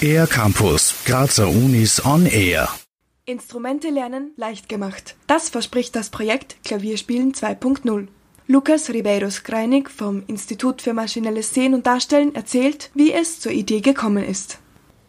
Air 0.00 0.26
Campus, 0.26 0.94
Grazer 1.04 1.48
Unis 1.48 2.04
on 2.04 2.26
Air. 2.26 2.68
Instrumente 3.24 3.90
lernen 3.90 4.32
leicht 4.36 4.68
gemacht. 4.68 5.16
Das 5.26 5.48
verspricht 5.48 5.96
das 5.96 6.10
Projekt 6.10 6.56
Klavierspielen 6.64 7.32
2.0. 7.32 8.06
Lukas 8.46 8.90
Ribeiros 8.90 9.42
Kreinig 9.42 9.90
vom 9.90 10.22
Institut 10.28 10.80
für 10.80 10.92
maschinelles 10.92 11.52
Sehen 11.52 11.74
und 11.74 11.86
Darstellen 11.86 12.34
erzählt, 12.34 12.90
wie 12.94 13.12
es 13.12 13.40
zur 13.40 13.52
Idee 13.52 13.80
gekommen 13.80 14.24
ist. 14.24 14.58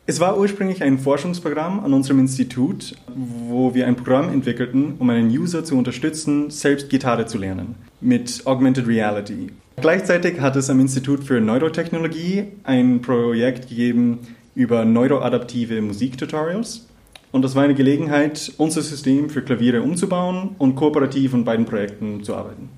Es 0.10 0.22
war 0.22 0.40
ursprünglich 0.40 0.82
ein 0.84 1.00
Forschungsprogramm 1.00 1.82
an 1.84 1.94
unserem 1.94 2.20
Institut, 2.20 2.96
wo 3.14 3.74
wir 3.74 3.88
ein 3.88 3.98
Programm 3.98 4.30
entwickelten, 4.30 4.94
um 5.00 5.10
einen 5.10 5.30
User 5.30 5.66
zu 5.66 5.78
unterstützen, 5.78 6.50
selbst 6.50 6.90
Gitarre 6.90 7.26
zu 7.26 7.38
lernen, 7.38 7.76
mit 8.00 8.44
Augmented 8.46 8.88
Reality. 8.88 9.52
Gleichzeitig 9.76 10.40
hat 10.40 10.56
es 10.56 10.70
am 10.70 10.80
Institut 10.80 11.26
für 11.26 11.42
Neurotechnologie 11.42 12.46
ein 12.64 13.02
Projekt 13.02 13.68
gegeben 13.68 14.20
über 14.56 14.86
neuroadaptive 14.86 15.82
Musiktutorials. 15.82 16.88
Und 17.34 17.42
das 17.42 17.56
war 17.56 17.66
eine 17.66 17.76
Gelegenheit, 17.76 18.54
unser 18.56 18.84
System 18.84 19.30
für 19.30 19.42
Klaviere 19.42 19.82
umzubauen 19.82 20.56
und 20.58 20.76
kooperativ 20.76 21.34
an 21.34 21.44
beiden 21.44 21.66
Projekten 21.66 22.24
zu 22.24 22.34
arbeiten. 22.34 22.70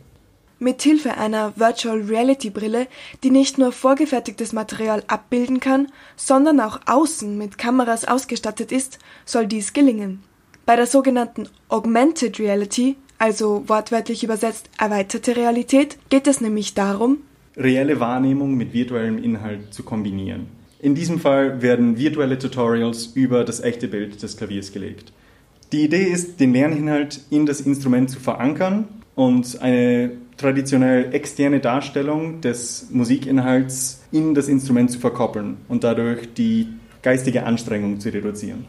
Mithilfe 0.59 1.17
einer 1.17 1.53
Virtual 1.55 2.01
Reality 2.01 2.49
Brille, 2.49 2.87
die 3.23 3.31
nicht 3.31 3.57
nur 3.57 3.71
vorgefertigtes 3.71 4.53
Material 4.53 5.03
abbilden 5.07 5.59
kann, 5.59 5.87
sondern 6.15 6.59
auch 6.59 6.81
außen 6.85 7.37
mit 7.37 7.57
Kameras 7.57 8.05
ausgestattet 8.05 8.71
ist, 8.71 8.99
soll 9.25 9.47
dies 9.47 9.73
gelingen. 9.73 10.21
Bei 10.65 10.75
der 10.75 10.85
sogenannten 10.85 11.47
Augmented 11.69 12.39
Reality, 12.39 12.95
also 13.17 13.63
wortwörtlich 13.67 14.23
übersetzt 14.23 14.69
erweiterte 14.77 15.35
Realität, 15.35 15.97
geht 16.09 16.27
es 16.27 16.41
nämlich 16.41 16.73
darum, 16.73 17.19
reelle 17.57 17.99
Wahrnehmung 17.99 18.55
mit 18.55 18.73
virtuellem 18.73 19.17
Inhalt 19.17 19.73
zu 19.73 19.83
kombinieren. 19.83 20.47
In 20.79 20.95
diesem 20.95 21.19
Fall 21.19 21.61
werden 21.61 21.97
virtuelle 21.97 22.39
Tutorials 22.39 23.07
über 23.07 23.43
das 23.43 23.59
echte 23.59 23.87
Bild 23.87 24.21
des 24.21 24.37
Klaviers 24.37 24.71
gelegt. 24.71 25.11
Die 25.71 25.83
Idee 25.83 26.05
ist, 26.05 26.39
den 26.39 26.53
Lerninhalt 26.53 27.21
in 27.29 27.45
das 27.45 27.61
Instrument 27.61 28.09
zu 28.09 28.19
verankern 28.19 28.87
und 29.15 29.61
eine 29.61 30.11
traditionell 30.39 31.13
externe 31.13 31.59
Darstellung 31.59 32.41
des 32.41 32.87
Musikinhalts 32.89 34.01
in 34.11 34.33
das 34.33 34.47
Instrument 34.47 34.89
zu 34.89 34.99
verkoppeln 34.99 35.57
und 35.67 35.83
dadurch 35.83 36.33
die 36.33 36.67
geistige 37.01 37.43
Anstrengung 37.43 37.99
zu 37.99 38.09
reduzieren. 38.09 38.65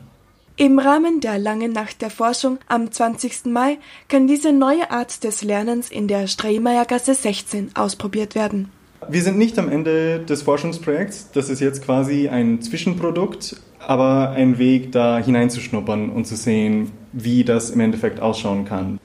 Im 0.56 0.78
Rahmen 0.78 1.20
der 1.20 1.38
langen 1.38 1.72
Nacht 1.72 2.02
der 2.02 2.10
Forschung 2.10 2.58
am 2.68 2.92
20. 2.92 3.46
Mai 3.46 3.78
kann 4.08 4.27
diese 4.27 4.52
neue 4.52 4.90
Art 4.90 5.24
des 5.24 5.42
Lernens 5.42 5.90
in 5.90 6.06
der 6.06 6.27
Streymeyergasse 6.27 7.14
16 7.14 7.70
ausprobiert 7.77 8.34
werden. 8.34 8.70
Wir 9.08 9.22
sind 9.22 9.38
nicht 9.38 9.58
am 9.58 9.70
Ende 9.70 10.20
des 10.20 10.42
Forschungsprojekts. 10.42 11.30
Das 11.32 11.48
ist 11.48 11.60
jetzt 11.60 11.82
quasi 11.82 12.28
ein 12.28 12.60
Zwischenprodukt, 12.60 13.56
aber 13.78 14.32
ein 14.32 14.58
Weg, 14.58 14.92
da 14.92 15.18
hineinzuschnuppern 15.18 16.10
und 16.10 16.27
zu 16.27 16.36
sehen, 16.36 16.90
wie 17.12 17.42
das 17.44 17.70
im 17.70 17.80
Endeffekt 17.80 18.20
ausschauen 18.20 18.66
kann. 18.66 19.00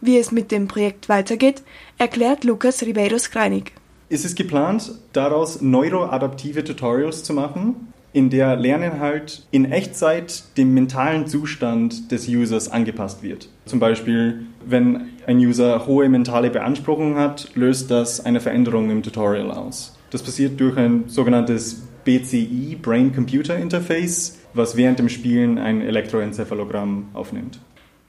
Wie 0.00 0.16
es 0.16 0.32
mit 0.32 0.50
dem 0.50 0.66
Projekt 0.66 1.08
weitergeht, 1.10 1.62
erklärt 1.98 2.44
Lukas 2.44 2.82
Ribeiros 2.82 3.30
Kreinig. 3.30 3.72
Es 4.08 4.24
ist 4.24 4.34
geplant, 4.34 4.92
daraus 5.12 5.60
neuroadaptive 5.60 6.64
Tutorials 6.64 7.22
zu 7.22 7.34
machen, 7.34 7.92
in 8.12 8.30
der 8.30 8.56
Lerninhalt 8.56 9.46
in 9.50 9.70
Echtzeit 9.70 10.56
dem 10.56 10.74
mentalen 10.74 11.26
Zustand 11.26 12.10
des 12.10 12.28
Users 12.28 12.68
angepasst 12.70 13.22
wird. 13.22 13.48
Zum 13.66 13.78
Beispiel, 13.78 14.46
wenn 14.66 15.10
ein 15.26 15.38
User 15.38 15.86
hohe 15.86 16.08
mentale 16.08 16.50
Beanspruchung 16.50 17.16
hat, 17.16 17.50
löst 17.54 17.90
das 17.90 18.24
eine 18.24 18.40
Veränderung 18.40 18.90
im 18.90 19.02
Tutorial 19.02 19.50
aus. 19.50 19.96
Das 20.10 20.22
passiert 20.22 20.58
durch 20.58 20.76
ein 20.76 21.04
sogenanntes 21.08 21.82
BCI, 22.04 22.78
Brain 22.80 23.14
Computer 23.14 23.56
Interface, 23.56 24.38
was 24.54 24.76
während 24.76 24.98
dem 24.98 25.08
Spielen 25.08 25.58
ein 25.58 25.82
Elektroenzephalogramm 25.82 27.10
aufnimmt. 27.12 27.60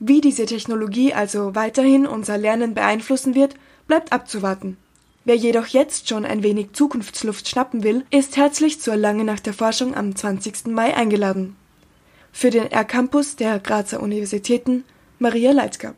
Wie 0.03 0.19
diese 0.19 0.47
Technologie 0.47 1.13
also 1.13 1.53
weiterhin 1.53 2.07
unser 2.07 2.35
Lernen 2.35 2.73
beeinflussen 2.73 3.35
wird, 3.35 3.53
bleibt 3.85 4.12
abzuwarten. 4.12 4.78
Wer 5.25 5.35
jedoch 5.35 5.67
jetzt 5.67 6.09
schon 6.09 6.25
ein 6.25 6.41
wenig 6.41 6.69
Zukunftsluft 6.73 7.47
schnappen 7.47 7.84
will, 7.84 8.03
ist 8.09 8.35
herzlich 8.35 8.81
zur 8.81 8.95
Lange 8.95 9.23
Nacht 9.23 9.45
der 9.45 9.53
Forschung 9.53 9.95
am 9.95 10.16
20. 10.16 10.69
Mai 10.69 10.95
eingeladen. 10.95 11.56
Für 12.31 12.50
den 12.50 12.72
R-Campus 12.72 13.35
der 13.35 13.59
Grazer 13.59 14.01
Universitäten 14.01 14.85
Maria 15.19 15.51
Leitzgab. 15.51 15.94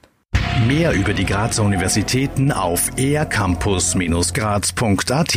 Mehr 0.67 0.91
über 0.91 1.13
die 1.13 1.25
Grazer 1.25 1.63
Universitäten 1.63 2.51
auf 2.51 2.89
ercampus-graz.at 2.97 5.35